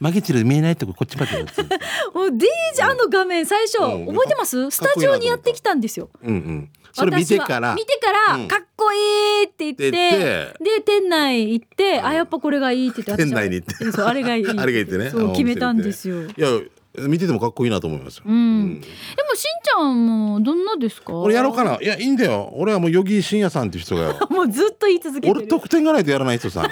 [0.00, 1.36] 負けてる見えないとここっちまで
[2.14, 4.06] もう デージあの画面最初、うん。
[4.06, 4.70] 覚えてます？
[4.70, 6.08] スタジオにやってきたんですよ。
[6.22, 6.70] うんうん。
[6.92, 7.74] それ見てから。
[7.74, 8.48] 見てから、うん。
[8.48, 8.96] かっこい
[9.42, 13.92] いって言ってで店内行って、あやっぱこれがいいって言って店内に行って。
[13.92, 14.46] そうあれがいい。
[14.48, 15.10] あれが言ってね。
[15.10, 16.48] そうあ決めたんですよ、いや
[17.06, 18.80] 見ててもかっこいいなと思いますよ、うん。
[18.80, 21.12] でもしんちゃんもどんなですか？
[21.14, 21.78] 俺やろうかな。
[21.80, 22.52] いやいいんだよ。
[22.54, 24.02] 俺はもうヨギ信也さんっていう人が。
[24.02, 25.32] よ もうずっと言い続けてる。
[25.38, 26.68] 俺得点がないとやらない人さ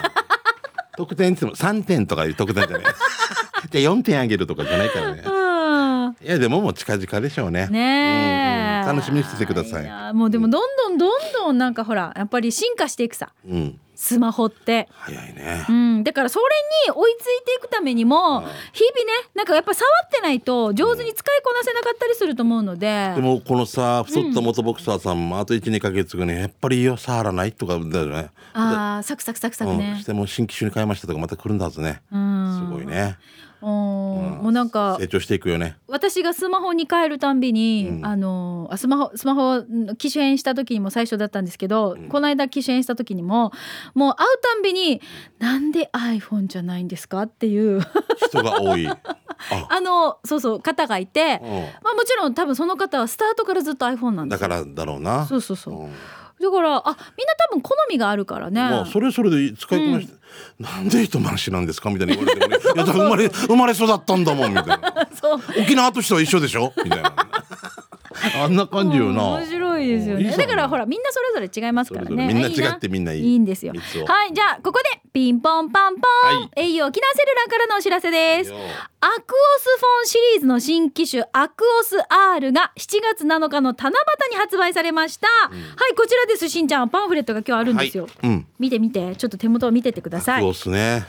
[0.96, 2.87] 得点って言っても3点とかいう得点じゃない。
[3.70, 5.22] じゃあ4点あげるとかじゃないからね。
[5.24, 6.16] うん。
[6.24, 7.68] いやでももう近々でしょうね。
[7.68, 8.96] ねえ、うんうん。
[8.96, 9.85] 楽しみにしててください。
[9.85, 13.32] やもうでもどんどんどんどんなんかほらやっぱり進化していくさ。
[13.48, 13.80] うん。
[13.94, 14.88] スマホって。
[14.90, 15.64] 早いね。
[15.68, 16.44] うん、だからそれ
[16.92, 23.12] に追いついていくためにもはい日々ねなんかやっぱ触ってないと上手に使いこなせなかったりすると思うので。
[23.14, 28.30] でもこのさ太った元ボクサーさんもあと12か月後にやっぱりいいよ触らないとかだよね。
[28.52, 32.02] あーサクサクサクサクうん、ねしてもう新機種に変えましたとかまた来るんだはずね。
[32.12, 32.66] うん。
[32.68, 33.16] すごいね
[33.62, 33.68] うん。
[33.68, 35.76] もうなんか成長していくよね。
[35.88, 38.06] 私がスマホに変えるたんびに、うん。
[38.06, 42.08] あのあスマホスマホん機種変した時にも最初だったんですけど、ん。
[42.08, 43.52] この間機種変した時にも
[43.94, 45.00] もう会うたんびに
[45.38, 47.80] 「なんで iPhone じゃないんですか?」っていう。
[48.28, 48.86] 人が多い。
[48.88, 48.96] あ。
[49.68, 51.46] あのそうそう方がいて、う
[51.84, 55.26] まあ、もちろん多分その方はスタートからずっと iPhone なんですだからだろうな。
[55.26, 55.74] そうそうそう。
[55.84, 55.90] うん
[56.40, 60.12] だからあみんな多分好みがあるからね、まあそれはそれで使いこなして、
[60.61, 61.90] なんで一回しなんですか？
[61.90, 62.59] みたいな言われてもね。
[62.62, 65.09] いやだから生まれ生まれ育ったんだもんみたいな。
[65.59, 66.72] 沖縄としては一緒でしょ？
[66.85, 67.14] みたいな
[68.42, 69.22] あんな感じよな。
[69.22, 70.37] 面白いですよね。
[70.37, 72.26] だからほらみんなそれぞれ違いますからね。
[72.29, 73.22] みんな違ってみんないい。
[73.22, 73.72] いいんですよ。
[74.07, 76.66] はいじゃあここでピンポンパンポン、はい。
[76.68, 78.50] 栄養沖縄セルラーからのお知らせです。
[78.50, 78.57] よ
[79.00, 83.94] アクオスフォンシリーズの新機種アクオス R が7月7日の七夕
[84.31, 85.50] に発売されました、は
[85.88, 86.88] いこちらですしんちゃん。
[86.88, 88.29] パンフレットが今日あるんですよ、はい。
[88.29, 88.46] うん。
[88.59, 89.16] 見て見て。
[89.16, 90.40] ちょっと手元を見ててください。
[90.40, 91.05] そうっすね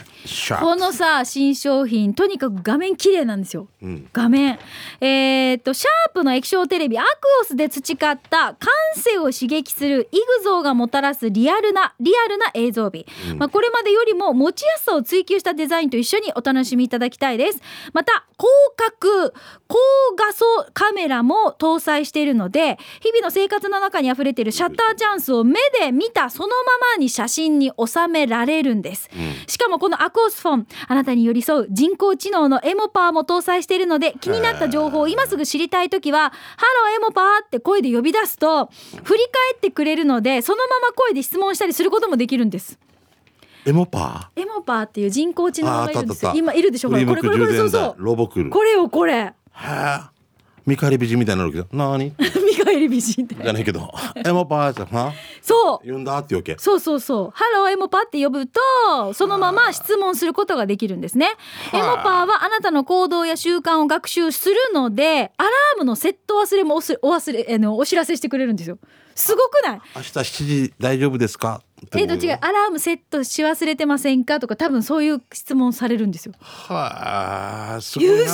[0.59, 3.67] このさ新商品とにかく画面綺麗なんですよ。
[3.81, 4.09] うん。
[4.13, 4.59] 画面。
[5.01, 7.07] えーっとシャープの液晶テレビアク
[7.41, 13.37] オスで培った感性を刺激するイグゾーがもたらすリアルなリアルな映像美、うん。
[13.39, 17.61] まあ、これまでよりも持ちやすさを追求したデザインと一緒にお楽しみいただきたいです。
[17.93, 18.51] また広
[18.99, 19.33] 角
[19.67, 19.77] 高
[20.15, 26.53] 画素カメラも搭載しているので日々の生活の中に溢れているシャッターチャンスを目で見たそのま
[26.95, 29.09] まに写真に収められるんです、
[29.47, 30.67] しかもこのアクオスフォン。
[30.87, 38.69] あなたに寄り添う人工知能のエモパーも搭載しているので気になった情報を今すぐ知りたい時は「ハローエモパー」って声で呼び出すと
[39.03, 42.79] 振り返ってくれるのでそのまま声で質問したりすることもできるんです。
[43.65, 47.95] エモパエモパーっていう人工知能がいるんです今いるでしょこれこれこれそうそう。
[47.97, 49.23] ロボクルこれよこれ。
[49.23, 50.11] はあ
[50.65, 51.67] 見返り美人みたいになるけど。
[51.71, 52.13] 何？
[52.67, 53.91] 見返り美人じゃないけど
[54.25, 55.13] エモパーっては？
[55.41, 55.89] そう。
[55.91, 56.55] 呼んだってわけ？
[56.59, 57.31] そうそうそう。
[57.33, 61.29] ハローエモパって呼ぶと、そのまま質問することができるんですね。
[61.73, 68.77] エモパーはあなたの行動や習慣を学習するので、アラームのセット忘れもおすお忘れ、あの、お知らせしてくれるんですよ。
[69.15, 69.81] すごくない？
[69.95, 71.61] 明日7時大丈夫ですか？
[71.95, 74.39] えっと違う、アラームセットし忘れてませんか？
[74.39, 76.33] とか、多分そういう質問されるんですよ。
[76.39, 78.27] はあ優秀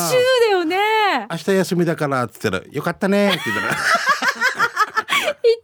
[0.45, 0.77] だよね。
[1.29, 3.69] 明日休みだからって言ったらよかったねって言ったら。
[3.69, 3.77] 言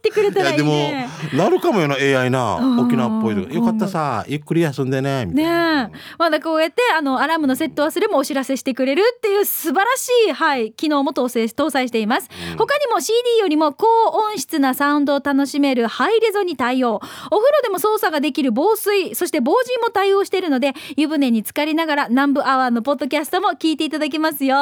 [0.00, 2.56] ってくれたらいいいやでもねなるかもよな AI な。
[2.56, 2.80] うん。
[2.80, 3.52] 沖縄っぽいとか。
[3.52, 5.98] よかったさゆっくり休んでねみたいねな、え。
[6.18, 12.56] まだこうやってあのアラームのセット忘れもお知らせしてくれるっていう素晴らしい、はい、機能も搭載搭載しています、うん。
[12.56, 16.96] 他にも CD よりも高音質なサウンドを楽しめるハイレゾに対応。
[17.30, 24.56] お風呂でも操作ができる防水そして防塵も対応しているので湯船に浸かりながら南部アワーのポッドキャストも聞いていただけますよ。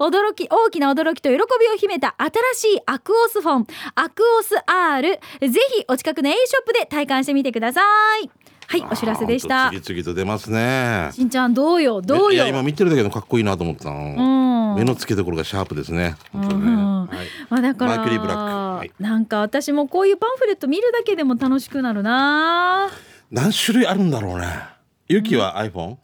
[0.00, 2.14] 驚き大きな驚きと喜びを秘めた
[2.54, 3.66] 新しいアクオスフォン。
[3.94, 7.80] アクオス R ぜひお近くの A ショップで体感してみてくださ
[8.22, 8.30] い。
[8.66, 9.70] はいお知らせでした。
[9.70, 11.10] 次々と出ますね。
[11.12, 12.00] しんちゃんどうよ？
[12.00, 12.32] どうよ？
[12.32, 14.74] いや今見てるだけでもかっこいいなと思ったの、うん。
[14.76, 16.16] 目の付けどころがシャープですね。
[16.32, 17.26] 本当ね、うんはい。
[17.50, 18.78] まあだからマーキュリーブラック。
[18.78, 18.92] はい。
[18.98, 22.90] なんか私もこういうパンフレット見るだけでも楽しくなるな。
[23.30, 24.46] 何種類あるんだろうね。
[25.08, 25.98] ゆきは iPhone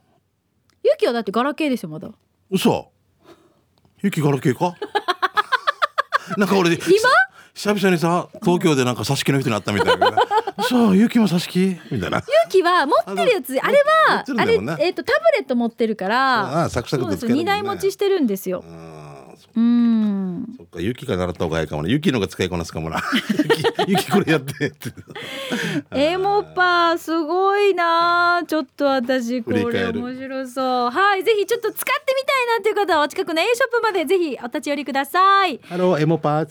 [0.82, 2.10] ゆきはだってガラケーですよまだ。
[2.50, 2.90] 嘘。
[4.02, 4.74] ゆきガラケーか？
[6.36, 6.80] なんか俺今？
[7.60, 10.16] 久々にさ東京でなんか挿し木の人に会ったみたいな。
[10.66, 11.76] そうゆきも挿し木？
[11.90, 12.22] みたいな。
[12.46, 13.54] ゆきは持ってるやつ。
[13.60, 13.84] ああれ
[14.26, 18.64] 持はあれえっとタブレット持ってるからああサクサクですよ二けるね台持ちしてるんですよ。
[19.56, 20.80] うんそっか。
[20.80, 21.90] ゆきが習った方がいいかもね。
[21.90, 23.02] ゆきのが使いこなすかもな。
[23.36, 24.68] ゆきゆきこれやって。
[24.68, 24.90] っ て
[25.90, 28.42] エモパーすごいな。
[28.46, 30.90] ちょっと私これ面白そう。
[30.90, 31.24] はい。
[31.24, 35.60] ぜひちょっと使ってみたいなという方はお近くの A ショップまでぜひお立ち寄りください。
[35.64, 36.46] ハローエモパー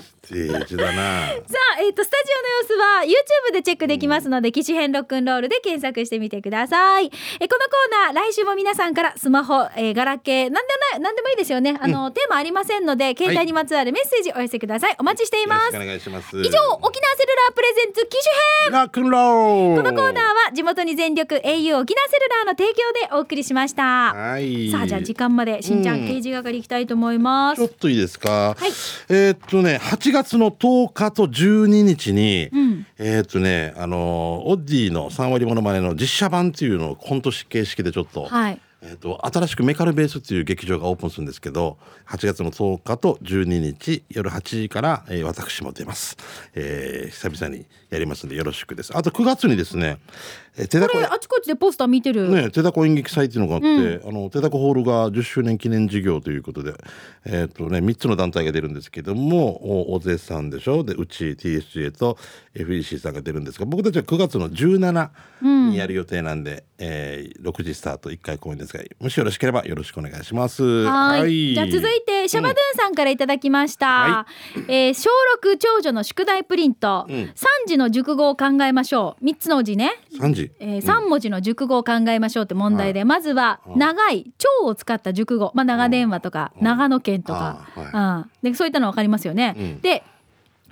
[0.00, 3.18] って言って政治だな さあ、えっ、と、スタジオの様子は
[3.50, 7.06] YouTube でチェックできますので、機種編ロックンロールで検索してみてください。
[7.06, 7.08] え
[7.48, 11.76] このコーナー、来週も皆さんからスマホ、えーガラケー、なんでもない、なんでもいいですよね。
[11.80, 14.96] あの、テーマありませんので、携帯にまつわるメッセージお寄せください。
[14.98, 15.74] お待ちしています。
[15.74, 18.34] よろしくお願いします以上、沖縄セルラープレゼンツ機種
[18.64, 23.82] 編ラックンロールこのコーナーは地元に全力 au 沖縄セルラーの提供でお送りしました。
[24.14, 27.68] はいさあ、じゃあ時間まで、しんちゃん、うん刑事係行きたいと思いますちょっ。
[27.68, 28.70] といいですか、はい
[29.08, 38.60] えーっとね8月の10日と12日に、うんえーっとねあのオッディの3割ものまねの実写版っていうのをコント形式でちょっと、はい。
[38.82, 41.76] えー、と新しくメカルベースっていう劇場がオープンするんですけど
[42.06, 46.16] 8月の10日と12日夜8時から、えー私も出ます、
[46.54, 48.96] えー久々にやりますんでよろしくです。
[48.96, 49.98] あと9月にですね、
[50.56, 52.28] えー、手これ、あちこちでポスター見てる。
[52.30, 56.74] ね、手だこ演劇祭っていうのがあって、あの手だこホールが10周年記念事業ということで、
[57.24, 60.84] えっ、とね3つの団体が出るんですけどもお大勢さんでしょ？
[60.84, 62.16] でうち TSJ と
[62.54, 65.10] FEC さんが出るんですが僕たちは9月の17
[65.70, 70.62] にやる予定なんで、えー6時スタート1回公演ですがもしよろしければよろしくお願いします。
[70.84, 71.54] はい。
[71.54, 73.86] じゃあ続いてシャバドゥンさんからいただきました。
[73.86, 74.26] は
[74.68, 75.10] えー小
[75.42, 77.30] 6長女の宿題プリント、うん。
[77.34, 79.24] 三字の熟語を考えましょう。
[79.24, 79.92] 三つの字ね。
[80.12, 86.64] 3時、えー、3文字の熟語を考えましょうって問題で、まずはうん長い蝶を使った熟語、まあ、長電話とかうん。
[86.64, 89.54] 長野県とか、あうん、でそういったの分かりますよね。
[89.56, 89.80] うん。
[89.80, 90.04] で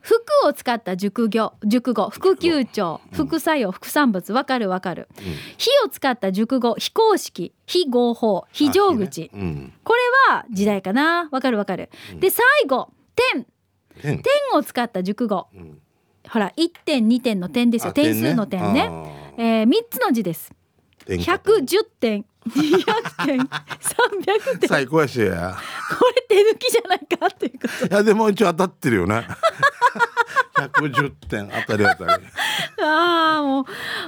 [0.00, 2.08] 服を使った熟語熟語。
[2.10, 3.00] 副級長。
[3.12, 3.16] うん。
[3.16, 4.32] 副作用副産物。
[4.32, 5.08] わかるわかる。
[5.18, 5.24] うん。
[5.56, 6.76] 火を使った熟語。
[6.76, 7.52] 非公式。
[7.66, 8.46] 非合法。
[8.52, 9.30] 非常口、ね。
[9.34, 9.72] うん。
[9.84, 10.00] これ
[10.32, 11.28] は時代かな。
[11.30, 12.20] わかるわかる、うん。
[12.20, 12.90] で最後。
[13.34, 13.46] 点
[14.00, 15.48] 点点を使った熟語。
[15.54, 15.80] うん
[16.28, 17.90] ほら1点2点の点ですよ。
[17.90, 18.88] あ点数の点ね。
[18.90, 19.04] あ
[19.38, 20.52] えー、3つの字です。
[21.06, 24.68] 点110点200点300点。
[24.68, 25.20] 最高やし。
[25.20, 25.56] や
[25.98, 27.86] これ手抜きじゃないかっていうこと。
[27.86, 29.26] いやでも一応当たってるよね。
[30.56, 32.24] 110点当たり当たり。
[32.82, 33.60] ああも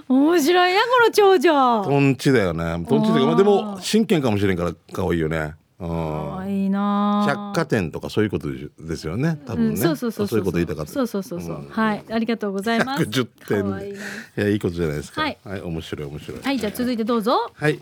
[0.08, 1.84] う面白いなこの長女。
[1.84, 2.84] トンチだよね。
[2.88, 3.80] トンチだけであもー。
[3.80, 7.24] 真剣かもしれんから可愛いよねうん可愛いな。
[7.26, 9.38] 百貨店とかそういうことですよね。
[9.46, 10.38] 多うん、分ね、そうそうそうそう。
[10.38, 10.92] いうこと言いたかった。
[10.92, 11.68] そうそうそうそう、ん。
[11.70, 12.04] はい。
[12.10, 13.04] ありがとうございます。
[13.04, 13.94] 110点可愛い。
[14.36, 15.22] やいいことじゃないですか。
[15.22, 15.38] はい。
[15.62, 16.40] 面白い面白い。
[16.42, 16.58] はい。
[16.58, 17.50] じゃあ続いてどうぞ。
[17.54, 17.80] はい。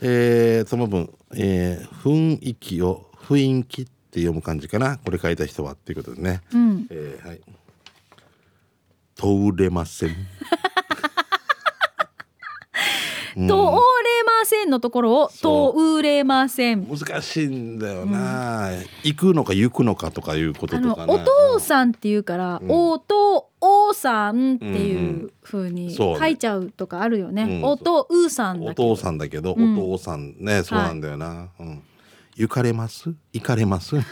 [0.00, 4.98] えー、その分、えー、雰囲気を雰囲気って読む感じかな。
[4.98, 6.86] これ書いた人はっていうことでね、うん。
[6.90, 7.40] えー、はい。
[9.14, 10.16] 通れません
[13.34, 16.86] 通れませんのところを通れません。
[16.86, 18.70] 難しいんだよな、
[19.02, 21.16] 行くのか行くのかとかいうことあとかね。
[21.16, 22.70] のお父さんっていうから、うん。
[22.70, 26.18] おとおさんっていう風にそうね。
[26.18, 27.42] 書いちゃうとかあるよね。
[27.42, 27.64] うん。
[27.64, 29.78] おとうさんだお父さんだけど、うん。
[29.78, 30.62] お父さんね。
[30.62, 31.82] そうなんだよな、うん。
[32.36, 33.14] 行かれます？
[33.32, 33.96] 行かれます？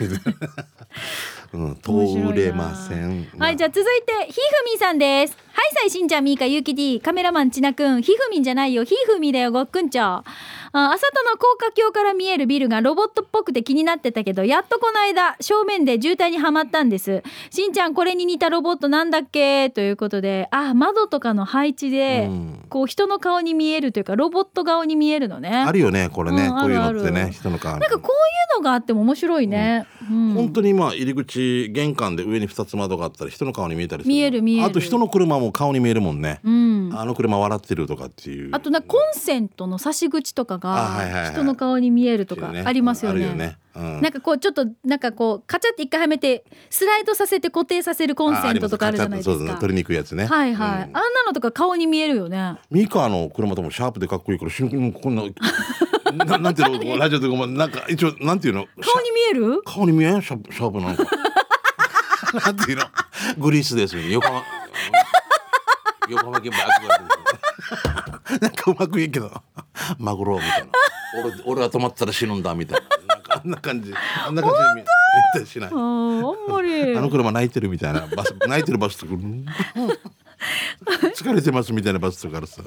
[1.53, 3.27] うん、通れません。
[3.39, 5.37] はい、じゃあ続いてひふみさんです。
[5.53, 8.03] はさいしんちゃんみーかゆうき D カメラマンちなくん。
[8.03, 8.85] ひふみんじゃないよ。
[8.85, 10.25] ひふみだよごっくんちょあ
[10.73, 17.25] 朝との高架橋から見えるビルがロボットっぽくて気になってたけどやっとこの間正面で渋滞にはまったんです。
[17.51, 19.71] しんちゃんこれに似たロボットなんだっけ？
[19.71, 22.65] ということであ窓とかの配置で、うん。
[22.69, 25.51] こう人の顔に見えるというかロボット顔に見えるのね。
[25.67, 30.35] あるよねこれね、うんこういうのってね人の顔なんかこういうのがあっても面白いね、うん。
[30.35, 34.67] 本当に今入り口玄関で上に2つ窓があったり人の顔に見えたりする見える見える。
[34.67, 36.93] あと人の車も顔に見えるもんね、うん。
[36.95, 38.51] あの車笑ってるとかっていう。
[38.53, 43.59] あとなコンセントの差し口とかが人の顔に見えるとかありますよね。
[43.75, 49.57] なんかこうちょっとなんかこうカチャって一回はめてスライドさせて固定させるコンセントとかあるじゃないですか。
[49.57, 50.27] 取りにくいやつね。
[50.27, 50.83] はいはい、うん。
[50.83, 52.57] あんなのとか顔に見えるよね。
[52.71, 55.23] ミカの車ともシャープでかっこいいからしんこんな
[56.13, 58.67] な なんていうのラジオでごめんなんか一応なんていうの？
[58.83, 59.63] 顔に見える？
[59.65, 60.23] 顔に見えん？
[60.23, 61.05] シャープシャープなんか。
[62.47, 62.85] なんていうの？
[63.39, 64.11] グリースですよね。
[64.13, 64.43] 横浜。
[66.09, 66.63] 横浜県バッ
[68.37, 69.31] クなんかうまく言うけど。
[69.99, 70.67] マグロみたいな。
[71.45, 73.15] 俺俺は止まったら死ぬんだみたいな。
[73.15, 73.93] なんかあんな感じ。
[74.27, 74.85] あんな感じで
[75.39, 75.71] 見えしない。
[75.73, 76.97] あんまり。
[76.97, 78.07] あの車泣いてるみたいな。
[78.15, 79.13] バス泣いてるバスとか。
[79.13, 79.45] うん
[81.15, 82.63] 疲れてますみたいなバスとかあるさ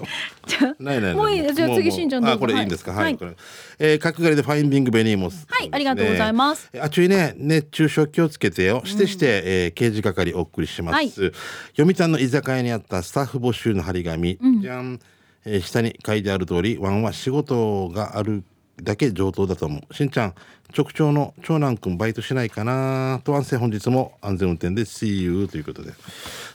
[0.79, 1.13] ないないない。
[1.15, 2.35] もういいじゃ次しんちゃんどうぞ。
[2.35, 2.61] あこれい。
[2.61, 2.91] いんですか？
[2.91, 3.35] はい、はいこれ、
[3.79, 5.45] えー、角刈りでファインディングベニーモス。
[5.49, 6.69] はいありがとうございます。
[6.79, 8.83] あちゅいね熱中症気をつけてよ。
[8.85, 11.09] してして、えー刑事係お送りします、はい。
[11.09, 14.99] 読谷の居酒屋にあったスタッフ募集の張り紙、じゃん、
[15.45, 18.43] えー下に書いてある通りワンは仕事がある
[18.81, 19.93] だけ上等だと思う。
[19.93, 20.33] しんちゃん
[20.75, 23.21] 直長の長男くんバイトしないかな？
[23.23, 23.57] と安静。
[23.57, 25.93] 本日も安全運転で See you ということで。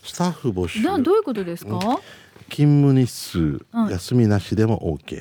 [0.02, 0.80] スタッフ募集。
[0.82, 1.78] などういうことですか？
[2.50, 3.92] 勤務日数、はい。
[3.92, 5.20] 休みなしでも OK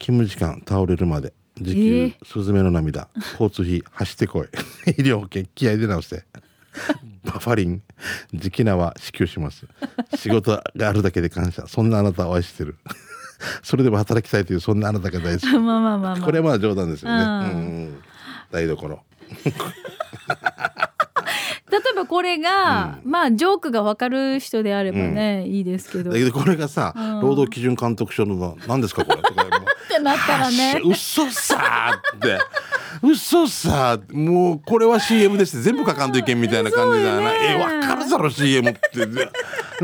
[0.00, 4.48] 勤務時間倒れるまで時給、えスズメの涙交通費走ってこい。
[4.90, 6.24] 医療保険気合いで直して。
[7.24, 7.82] バファリン。
[8.34, 9.64] 時期名は支給します。
[10.16, 11.66] 仕事があるだけで感謝。
[11.68, 12.76] そんなあなたを愛してる
[13.62, 15.46] それでも働きたいというそんなあなたが大好き。
[15.52, 16.16] まあまあまあまあ。
[16.20, 17.30] これはまあ冗談ですよね、うん。
[17.30, 17.32] う
[17.90, 18.02] ん
[18.50, 19.00] 台所。
[21.70, 26.10] 例えばこれが、まあジョークがわかる人であればね、いいですけど。
[26.10, 27.20] っだけどこれがさ、うん。
[27.20, 30.80] 労働基準監督署の何ですかこれとかもうてなったらね。
[30.84, 32.38] 嘘さーって。
[33.02, 37.38] 嘘さーもうこれは CM です全部書かんといけんみたいな感じだよな、ね。
[37.50, 39.06] えわかるだろ CM って。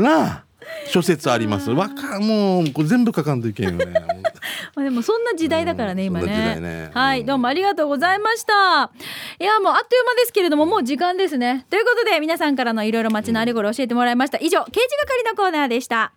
[0.01, 0.43] なあ
[0.87, 3.93] 諸説ありますわかもうこれ全部書かんといけんよね
[4.75, 8.91] まあでもそんな時代だからね、今うんそんな時ね代ねはい、うんどうもありがとうございました。
[9.39, 11.65] いや、もうあっという間ですけれども、もう時間ですね。
[11.69, 14.37] ということで、皆さんからのいろいろ街のあれこれ教えてもらいました。
[14.39, 16.13] 以上、刑事係のコーナーでした。